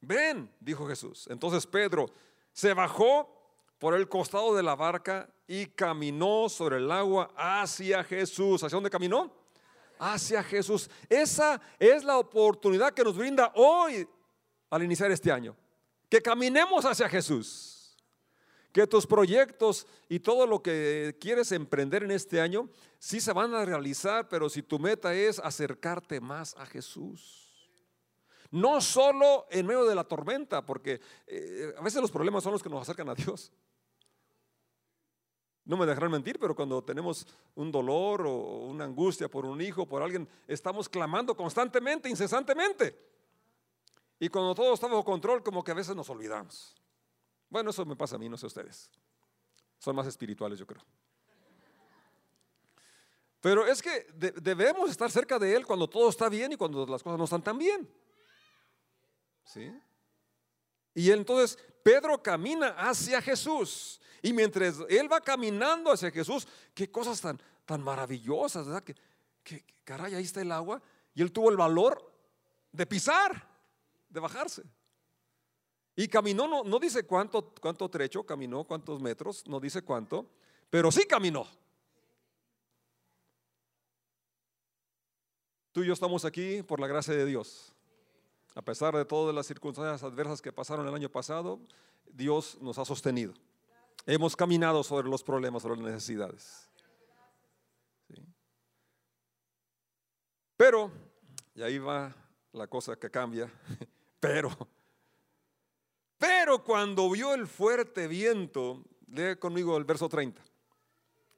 [0.00, 1.26] ven, dijo Jesús.
[1.28, 2.06] Entonces Pedro
[2.52, 8.62] se bajó por el costado de la barca y caminó sobre el agua hacia Jesús.
[8.62, 9.34] ¿Hacia dónde caminó?
[9.98, 10.88] Hacia Jesús.
[11.08, 14.08] Esa es la oportunidad que nos brinda hoy
[14.70, 15.56] al iniciar este año.
[16.12, 17.96] Que caminemos hacia Jesús
[18.70, 23.54] que tus proyectos y todo lo que quieres emprender en este año sí se van
[23.54, 27.50] a realizar, pero si tu meta es acercarte más a Jesús.
[28.50, 32.62] No solo en medio de la tormenta, porque eh, a veces los problemas son los
[32.62, 33.50] que nos acercan a Dios.
[35.64, 39.86] No me dejarán mentir, pero cuando tenemos un dolor o una angustia por un hijo,
[39.86, 43.11] por alguien, estamos clamando constantemente, incesantemente.
[44.22, 46.76] Y cuando todo está bajo control, como que a veces nos olvidamos.
[47.50, 48.88] Bueno, eso me pasa a mí, no sé ustedes.
[49.80, 50.80] Son más espirituales, yo creo.
[53.40, 54.06] Pero es que
[54.40, 57.42] debemos estar cerca de Él cuando todo está bien y cuando las cosas no están
[57.42, 57.92] tan bien.
[59.42, 59.76] ¿Sí?
[60.94, 64.00] Y entonces Pedro camina hacia Jesús.
[64.22, 68.84] Y mientras él va caminando hacia Jesús, qué cosas tan, tan maravillosas, ¿verdad?
[68.84, 68.94] Que,
[69.42, 70.80] que, caray, ahí está el agua.
[71.12, 72.08] Y él tuvo el valor
[72.70, 73.51] de pisar,
[74.12, 74.62] de bajarse.
[75.96, 80.26] Y caminó, no, no dice cuánto, cuánto trecho caminó, cuántos metros, no dice cuánto,
[80.70, 81.46] pero sí caminó.
[85.72, 87.72] Tú y yo estamos aquí por la gracia de Dios.
[88.54, 91.58] A pesar de todas las circunstancias adversas que pasaron el año pasado,
[92.12, 93.32] Dios nos ha sostenido.
[94.04, 96.68] Hemos caminado sobre los problemas, sobre las necesidades.
[100.56, 100.90] Pero,
[101.54, 102.14] y ahí va
[102.52, 103.50] la cosa que cambia,
[104.22, 104.56] pero,
[106.16, 110.40] pero cuando vio el fuerte viento, lee conmigo el verso 30.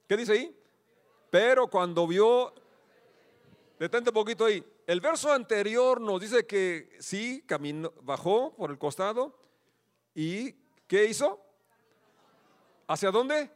[0.07, 0.55] ¿Qué dice ahí?
[1.31, 2.53] Pero cuando vio,
[3.79, 8.77] detente un poquito ahí, el verso anterior nos dice que sí, caminó, bajó por el
[8.77, 9.35] costado
[10.13, 10.51] y
[10.85, 11.43] ¿qué hizo?
[12.85, 13.49] ¿Hacia dónde?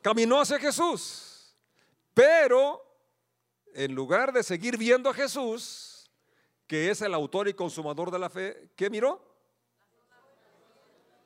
[0.00, 1.56] Caminó hacia Jesús.
[2.14, 2.86] Pero
[3.74, 5.95] en lugar de seguir viendo a Jesús,
[6.66, 9.22] que es el autor y consumador de la fe, ¿qué miró?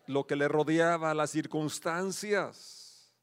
[0.07, 3.14] Lo que le rodeaba, las circunstancias.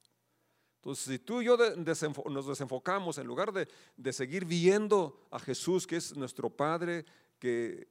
[0.78, 5.98] Entonces, si tú y yo nos desenfocamos, en lugar de, seguir viendo a Jesús, que
[5.98, 7.06] es nuestro Padre,
[7.40, 7.88] que,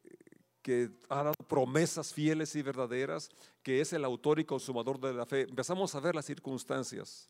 [0.62, 3.29] que ha dado promesas fieles y verdaderas,
[3.62, 7.29] que es el autor y consumador de la fe, empezamos a ver las circunstancias,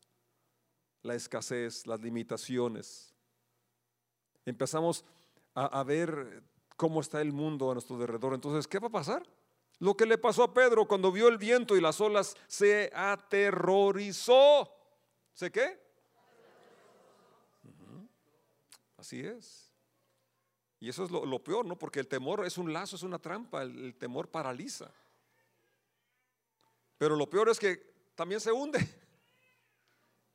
[1.03, 3.13] la escasez, las limitaciones.
[4.45, 5.03] Empezamos
[5.53, 6.43] a ver
[6.77, 8.33] cómo está el mundo a nuestro alrededor.
[8.33, 9.23] Entonces, ¿qué va a pasar?
[9.79, 14.71] Lo que le pasó a Pedro cuando vio el viento y las olas, se aterrorizó.
[15.33, 15.79] ¿Sé qué?
[18.97, 19.71] Así es.
[20.79, 21.77] Y eso es lo, peor, ¿no?
[21.77, 24.91] Porque el temor es un lazo, es una trampa, el, temor paraliza.
[26.97, 28.79] Pero lo peor es que también se hunde.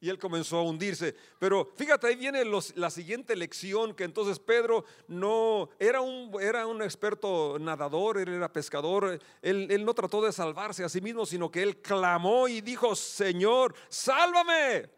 [0.02, 1.14] Y él comenzó a hundirse.
[1.38, 6.82] Pero fíjate, ahí viene la siguiente lección, que entonces Pedro no era un, era un
[6.82, 11.52] experto nadador, él era pescador, él, él no trató de salvarse a sí mismo, sino
[11.52, 14.90] que él clamó y dijo, Señor, sálvame.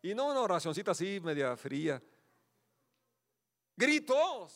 [0.00, 2.02] Y no una oracioncita así, media fría.
[3.76, 4.48] Gritó,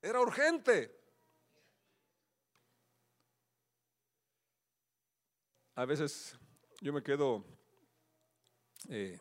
[0.00, 0.96] era urgente.
[5.74, 6.38] A veces
[6.80, 7.44] yo me quedo
[8.88, 9.18] eh,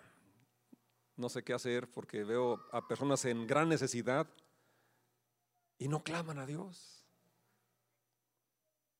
[1.15, 4.27] no sé qué hacer porque veo a personas en gran necesidad
[5.77, 7.05] y no claman a Dios.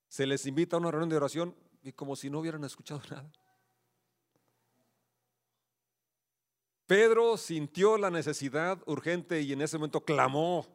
[0.08, 3.32] Se les invita a una reunión de oración y como si no hubieran escuchado nada.
[6.88, 10.68] Pedro sintió la necesidad urgente y en ese momento clamó.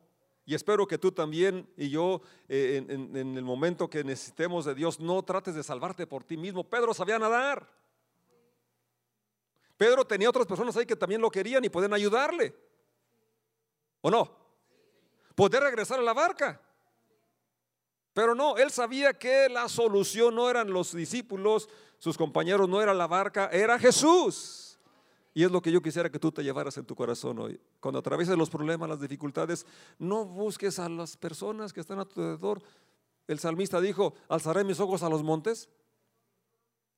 [0.50, 4.74] Y espero que tú también y yo eh, en, en el momento que necesitemos de
[4.74, 6.68] Dios no trates de salvarte por ti mismo.
[6.68, 7.68] Pedro sabía nadar.
[9.76, 12.52] Pedro tenía otras personas ahí que también lo querían y pueden ayudarle.
[14.00, 14.28] ¿O no?
[15.36, 16.60] Poder regresar a la barca.
[18.12, 21.68] Pero no, él sabía que la solución no eran los discípulos,
[22.00, 24.69] sus compañeros, no era la barca, era Jesús.
[25.32, 27.60] Y es lo que yo quisiera que tú te llevaras en tu corazón hoy.
[27.78, 29.64] Cuando atravieses los problemas, las dificultades,
[29.98, 32.62] no busques a las personas que están a tu alrededor.
[33.28, 35.68] El salmista dijo, alzaré mis ojos a los montes.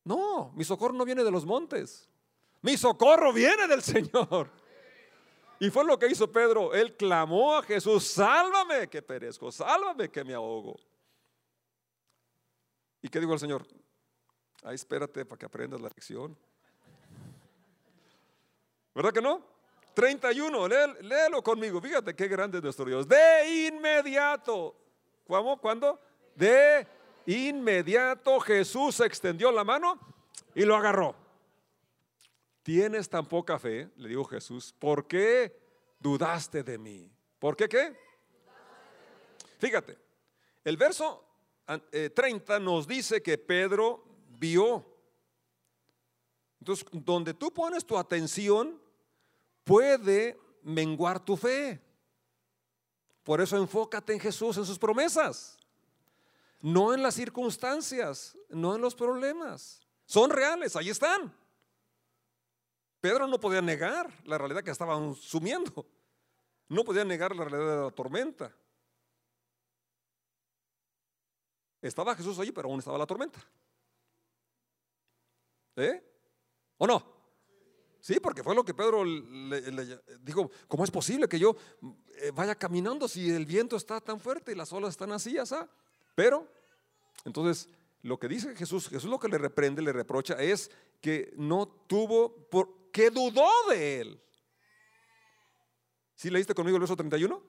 [0.04, 2.08] No, mi socorro no viene de los montes.
[2.62, 4.50] Mi socorro viene del Señor.
[5.60, 6.72] Y fue lo que hizo Pedro.
[6.72, 10.80] Él clamó a Jesús, sálvame que perezco, sálvame que me ahogo.
[13.02, 13.66] ¿Y qué dijo el Señor?
[14.62, 16.36] Ahí espérate para que aprendas la lección.
[18.94, 19.44] ¿Verdad que no?
[19.94, 20.68] 31,
[21.00, 21.80] léelo conmigo.
[21.80, 23.06] Fíjate qué grande es nuestro Dios.
[23.06, 24.76] De inmediato.
[25.26, 25.60] ¿Cómo?
[25.60, 26.00] ¿Cuándo?
[26.34, 26.86] De
[27.26, 29.98] inmediato Jesús extendió la mano
[30.54, 31.14] y lo agarró.
[32.62, 35.58] Tienes tan poca fe, le dijo Jesús, ¿por qué
[35.98, 37.10] dudaste de mí?
[37.38, 37.96] ¿Por qué qué?
[39.58, 39.98] Fíjate,
[40.64, 41.24] el verso
[42.14, 44.04] 30 eh, nos dice que Pedro
[44.38, 44.91] vio.
[46.62, 48.80] Entonces, donde tú pones tu atención,
[49.64, 51.82] puede menguar tu fe.
[53.24, 55.58] Por eso enfócate en Jesús, en sus promesas.
[56.60, 59.80] No en las circunstancias, no en los problemas.
[60.06, 61.36] Son reales, ahí están.
[63.00, 65.84] Pedro no podía negar la realidad que estaban sumiendo.
[66.68, 68.56] No podía negar la realidad de la tormenta.
[71.80, 73.44] Estaba Jesús allí, pero aún estaba la tormenta.
[75.74, 76.11] ¿Eh?
[76.82, 77.00] ¿O no?
[78.00, 81.54] Sí, porque fue lo que Pedro le, dijo, ¿cómo es posible que yo
[82.16, 85.36] eh, vaya caminando si el viento está tan fuerte y las olas están así?
[86.16, 86.48] Pero,
[87.24, 87.68] entonces,
[88.02, 92.48] lo que dice Jesús, Jesús lo que le reprende, le reprocha, es que no tuvo,
[92.50, 94.20] por, que dudó de él.
[96.16, 97.40] ¿Sí leíste conmigo el verso 31?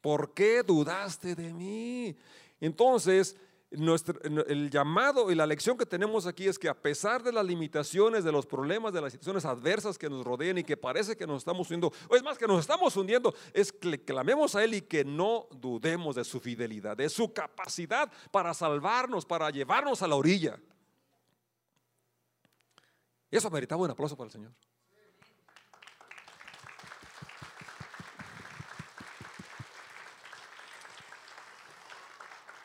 [0.00, 2.16] ¿Por qué dudaste de mí?
[2.58, 3.36] Entonces,
[3.70, 8.22] el llamado y la lección que tenemos aquí es que a pesar de las limitaciones,
[8.22, 11.38] de los problemas, de las situaciones adversas que nos rodean y que parece que nos
[11.38, 14.74] estamos hundiendo, o es más que nos estamos hundiendo, es que le clamemos a Él
[14.74, 20.08] y que no dudemos de su fidelidad, de su capacidad para salvarnos, para llevarnos a
[20.08, 20.60] la orilla.
[23.30, 24.52] Eso meritaba un aplauso para el Señor.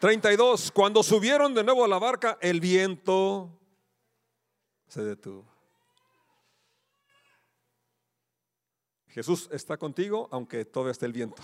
[0.01, 0.71] 32.
[0.71, 3.55] Cuando subieron de nuevo a la barca, el viento
[4.87, 5.45] se detuvo.
[9.09, 11.43] Jesús está contigo aunque todavía esté el viento,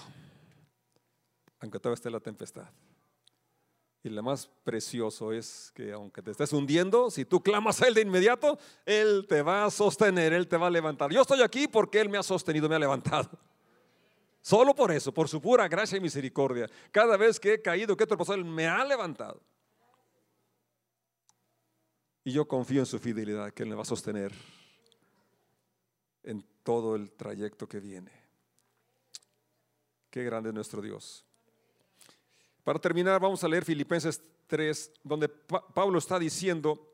[1.60, 2.68] aunque todavía esté la tempestad.
[4.04, 7.94] Y lo más precioso es que aunque te estés hundiendo, si tú clamas a Él
[7.94, 11.12] de inmediato, Él te va a sostener, Él te va a levantar.
[11.12, 13.30] Yo estoy aquí porque Él me ha sostenido, me ha levantado.
[14.42, 16.70] Solo por eso, por su pura gracia y misericordia.
[16.92, 19.42] Cada vez que he caído, que he tropezado, Él me ha levantado.
[22.24, 24.34] Y yo confío en su fidelidad, que Él me va a sostener
[26.24, 28.12] en todo el trayecto que viene.
[30.10, 31.26] Qué grande es nuestro Dios.
[32.64, 36.94] Para terminar, vamos a leer Filipenses 3, donde Pablo está diciendo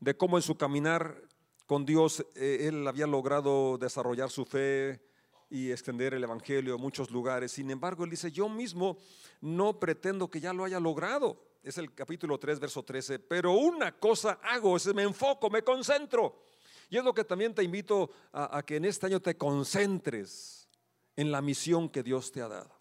[0.00, 1.22] de cómo en su caminar
[1.66, 5.00] con Dios eh, él había logrado desarrollar su fe
[5.48, 7.52] y extender el Evangelio a muchos lugares.
[7.52, 8.98] Sin embargo, él dice, yo mismo
[9.40, 11.40] no pretendo que ya lo haya logrado.
[11.62, 13.18] Es el capítulo 3, verso 13.
[13.18, 16.42] Pero una cosa hago, es me enfoco, me concentro.
[16.88, 20.68] Y es lo que también te invito a, que en este año te concentres
[21.16, 22.76] en la misión que Dios te ha dado.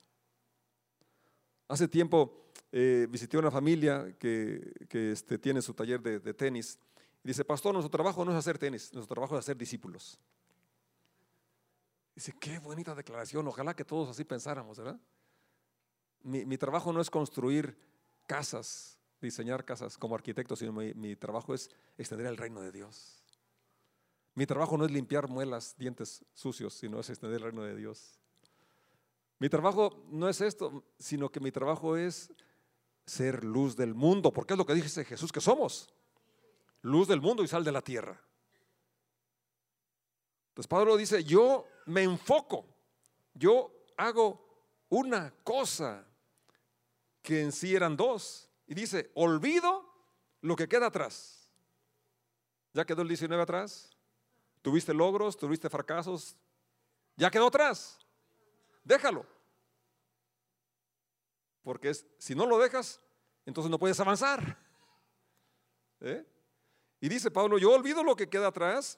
[1.67, 6.77] Hace tiempo eh, visité una familia que, este, tiene su taller de, tenis
[7.23, 10.19] y dice, pastor, nuestro trabajo no es hacer tenis, nuestro trabajo es hacer discípulos.
[12.15, 14.99] Dice, qué bonita declaración, ojalá que todos así pensáramos, ¿verdad?
[16.23, 17.77] Mi, trabajo no es construir
[18.25, 23.21] casas, diseñar casas como arquitecto, sino mi, mi trabajo es extender el reino de Dios.
[24.33, 28.17] Mi trabajo no es limpiar muelas, dientes sucios, sino es extender el reino de Dios.
[29.37, 32.31] Mi trabajo no es esto, sino que mi trabajo es
[33.05, 35.93] ser luz del mundo, porque es lo que dice Jesús que somos.
[36.81, 38.19] Luz del mundo y sal de la tierra.
[40.49, 42.67] Entonces Pablo dice, yo me enfoco,
[43.33, 44.43] yo hago
[44.89, 46.05] una cosa
[47.21, 48.49] que en sí eran dos.
[48.67, 49.93] Y dice, olvido
[50.41, 51.51] lo que queda atrás.
[52.73, 53.89] ¿Ya quedó el 19 atrás?
[54.61, 55.37] ¿Tuviste logros?
[55.37, 56.35] ¿Tuviste fracasos?
[57.15, 57.99] ¿Ya quedó atrás?
[58.85, 59.25] déjalo.
[61.63, 63.01] Porque es, si no lo dejas,
[63.45, 64.57] entonces no puedes avanzar.
[65.99, 66.23] ¿Eh?
[67.01, 68.97] Y dice Pablo, yo olvido lo que queda atrás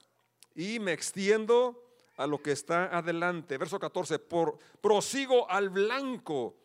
[0.54, 1.87] y me extiendo
[2.18, 3.58] a lo que está adelante.
[3.58, 6.58] Verso 14, por, prosigo al blanco.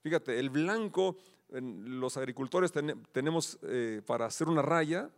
[0.00, 1.16] Fíjate, el blanco,
[1.50, 2.72] los agricultores
[3.12, 5.10] tenemos eh, para hacer una raya,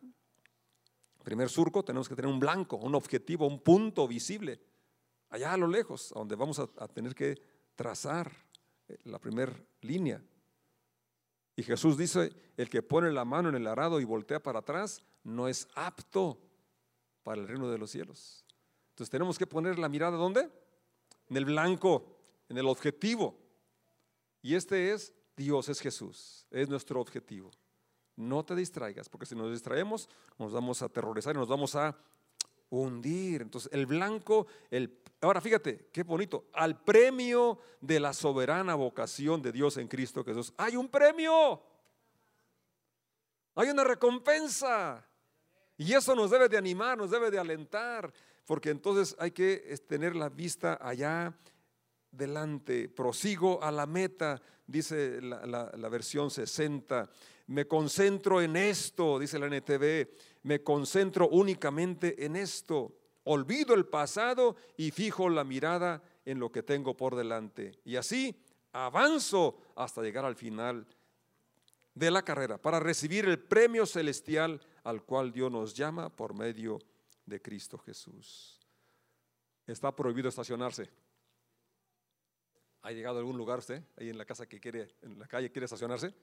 [1.22, 4.60] primer surco, tenemos que tener un blanco, un objetivo, un punto visible
[5.30, 7.36] allá a lo lejos, a donde vamos a, tener que
[7.74, 8.30] trazar
[8.88, 9.52] eh, la primera
[9.82, 10.22] línea.
[11.56, 15.02] Y Jesús dice, el que pone la mano en el arado y voltea para atrás,
[15.24, 16.38] no es apto
[17.22, 18.45] para el reino de los cielos.
[18.96, 20.48] Entonces tenemos que poner la mirada ¿dónde?
[21.28, 22.16] En el blanco,
[22.48, 23.38] en el objetivo.
[24.40, 27.50] Y este es Dios, es Jesús, es nuestro objetivo.
[28.16, 31.94] No te distraigas, porque si nos distraemos, nos vamos a aterrorizar y nos vamos a
[32.70, 33.42] hundir.
[33.42, 39.52] Entonces, el blanco, el, ahora fíjate, qué bonito, al premio de la soberana vocación de
[39.52, 40.54] Dios en Cristo Jesús.
[40.56, 41.62] Hay un premio,
[43.56, 45.06] hay una recompensa.
[45.76, 48.10] Y eso nos debe de animar, nos debe de alentar,
[48.46, 51.36] porque entonces hay que tener la vista allá
[52.10, 57.10] delante, prosigo a la meta, dice la, versión 60,
[57.48, 60.08] me concentro en esto, dice la NTV,
[60.44, 62.94] me concentro únicamente en esto.
[63.24, 67.72] Olvido el pasado y fijo la mirada en lo que tengo por delante.
[67.84, 68.40] Y así
[68.72, 70.86] avanzo hasta llegar al final
[71.94, 76.78] de la carrera para recibir el premio celestial al cual Dios nos llama por medio
[76.78, 76.95] de
[77.42, 78.60] Cristo Jesús.
[79.66, 80.90] Está prohibido estacionarse.
[82.82, 85.50] ¿Ha llegado a algún lugar usted ahí en la casa que quiere, en la calle
[85.50, 86.14] quiere estacionarse?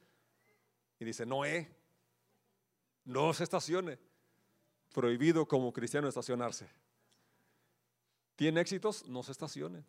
[0.99, 1.69] Y dice, Noé,
[3.03, 3.99] no se estacione
[4.93, 6.69] prohibido como cristiano estacionarse.
[8.35, 9.05] ¿Tiene éxitos?
[9.07, 9.83] No se estacione.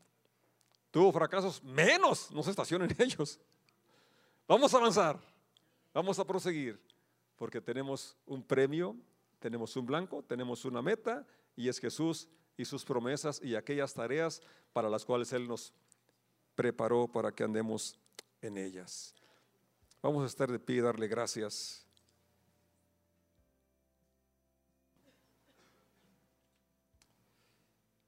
[0.90, 1.62] ¿Tuvo fracasos?
[1.62, 3.38] Menos, no se estacionen ellos.
[4.46, 5.18] Vamos a avanzar,
[5.92, 6.80] vamos a proseguir,
[7.36, 8.96] porque tenemos un premio,
[9.44, 14.40] tenemos un blanco, tenemos una meta, y es Jesús y sus promesas y aquellas tareas
[14.72, 15.74] para las cuales Él nos
[16.54, 17.98] preparó para que andemos
[18.40, 19.14] en ellas.
[20.00, 21.86] Vamos a estar de pie y darle gracias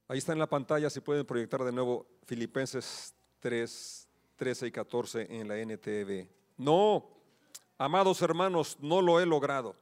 [0.08, 5.26] Ahí está en la pantalla, si pueden proyectar de nuevo Filipenses 3, 13 y 14
[5.28, 6.30] en la NTV.
[6.56, 7.10] No,
[7.76, 9.76] amados hermanos, no lo he logrado,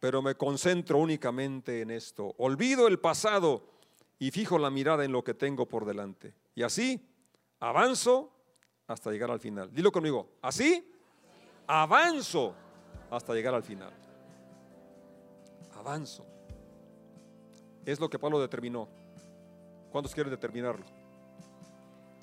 [0.00, 2.34] pero me concentro únicamente en esto.
[2.38, 3.64] Olvido el pasado
[4.18, 6.34] y fijo la mirada en lo que tengo por delante.
[6.54, 7.06] Y así
[7.60, 8.32] avanzo
[8.86, 9.72] hasta llegar al final.
[9.72, 10.92] Dilo conmigo, así
[11.66, 12.54] avanzo
[13.10, 13.92] hasta llegar al final.
[15.76, 16.26] Avanzo.
[17.84, 18.88] Es lo que Pablo determinó.
[19.90, 20.84] ¿Cuántos quieren determinarlo?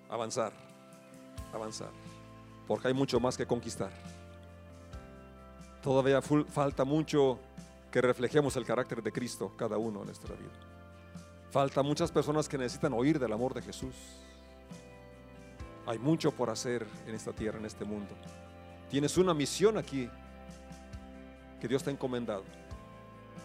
[0.10, 0.52] Avanzar,
[1.54, 1.90] avanzar.
[2.68, 3.92] Porque hay mucho más que conquistar.
[5.82, 7.40] Todavía falta mucho
[7.94, 10.50] que reflejemos el carácter de Cristo cada uno en nuestra vida.
[11.52, 13.94] Falta muchas personas que necesitan oír del amor de Jesús.
[15.86, 18.16] Hay mucho por hacer en esta tierra, en este mundo.
[18.90, 20.10] Tienes una misión aquí
[21.62, 22.44] que Dios te ha encomendado.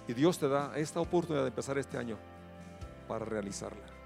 [0.08, 2.16] Y Dios te da esta oportunidad de empezar este año
[3.06, 3.97] para realizarla.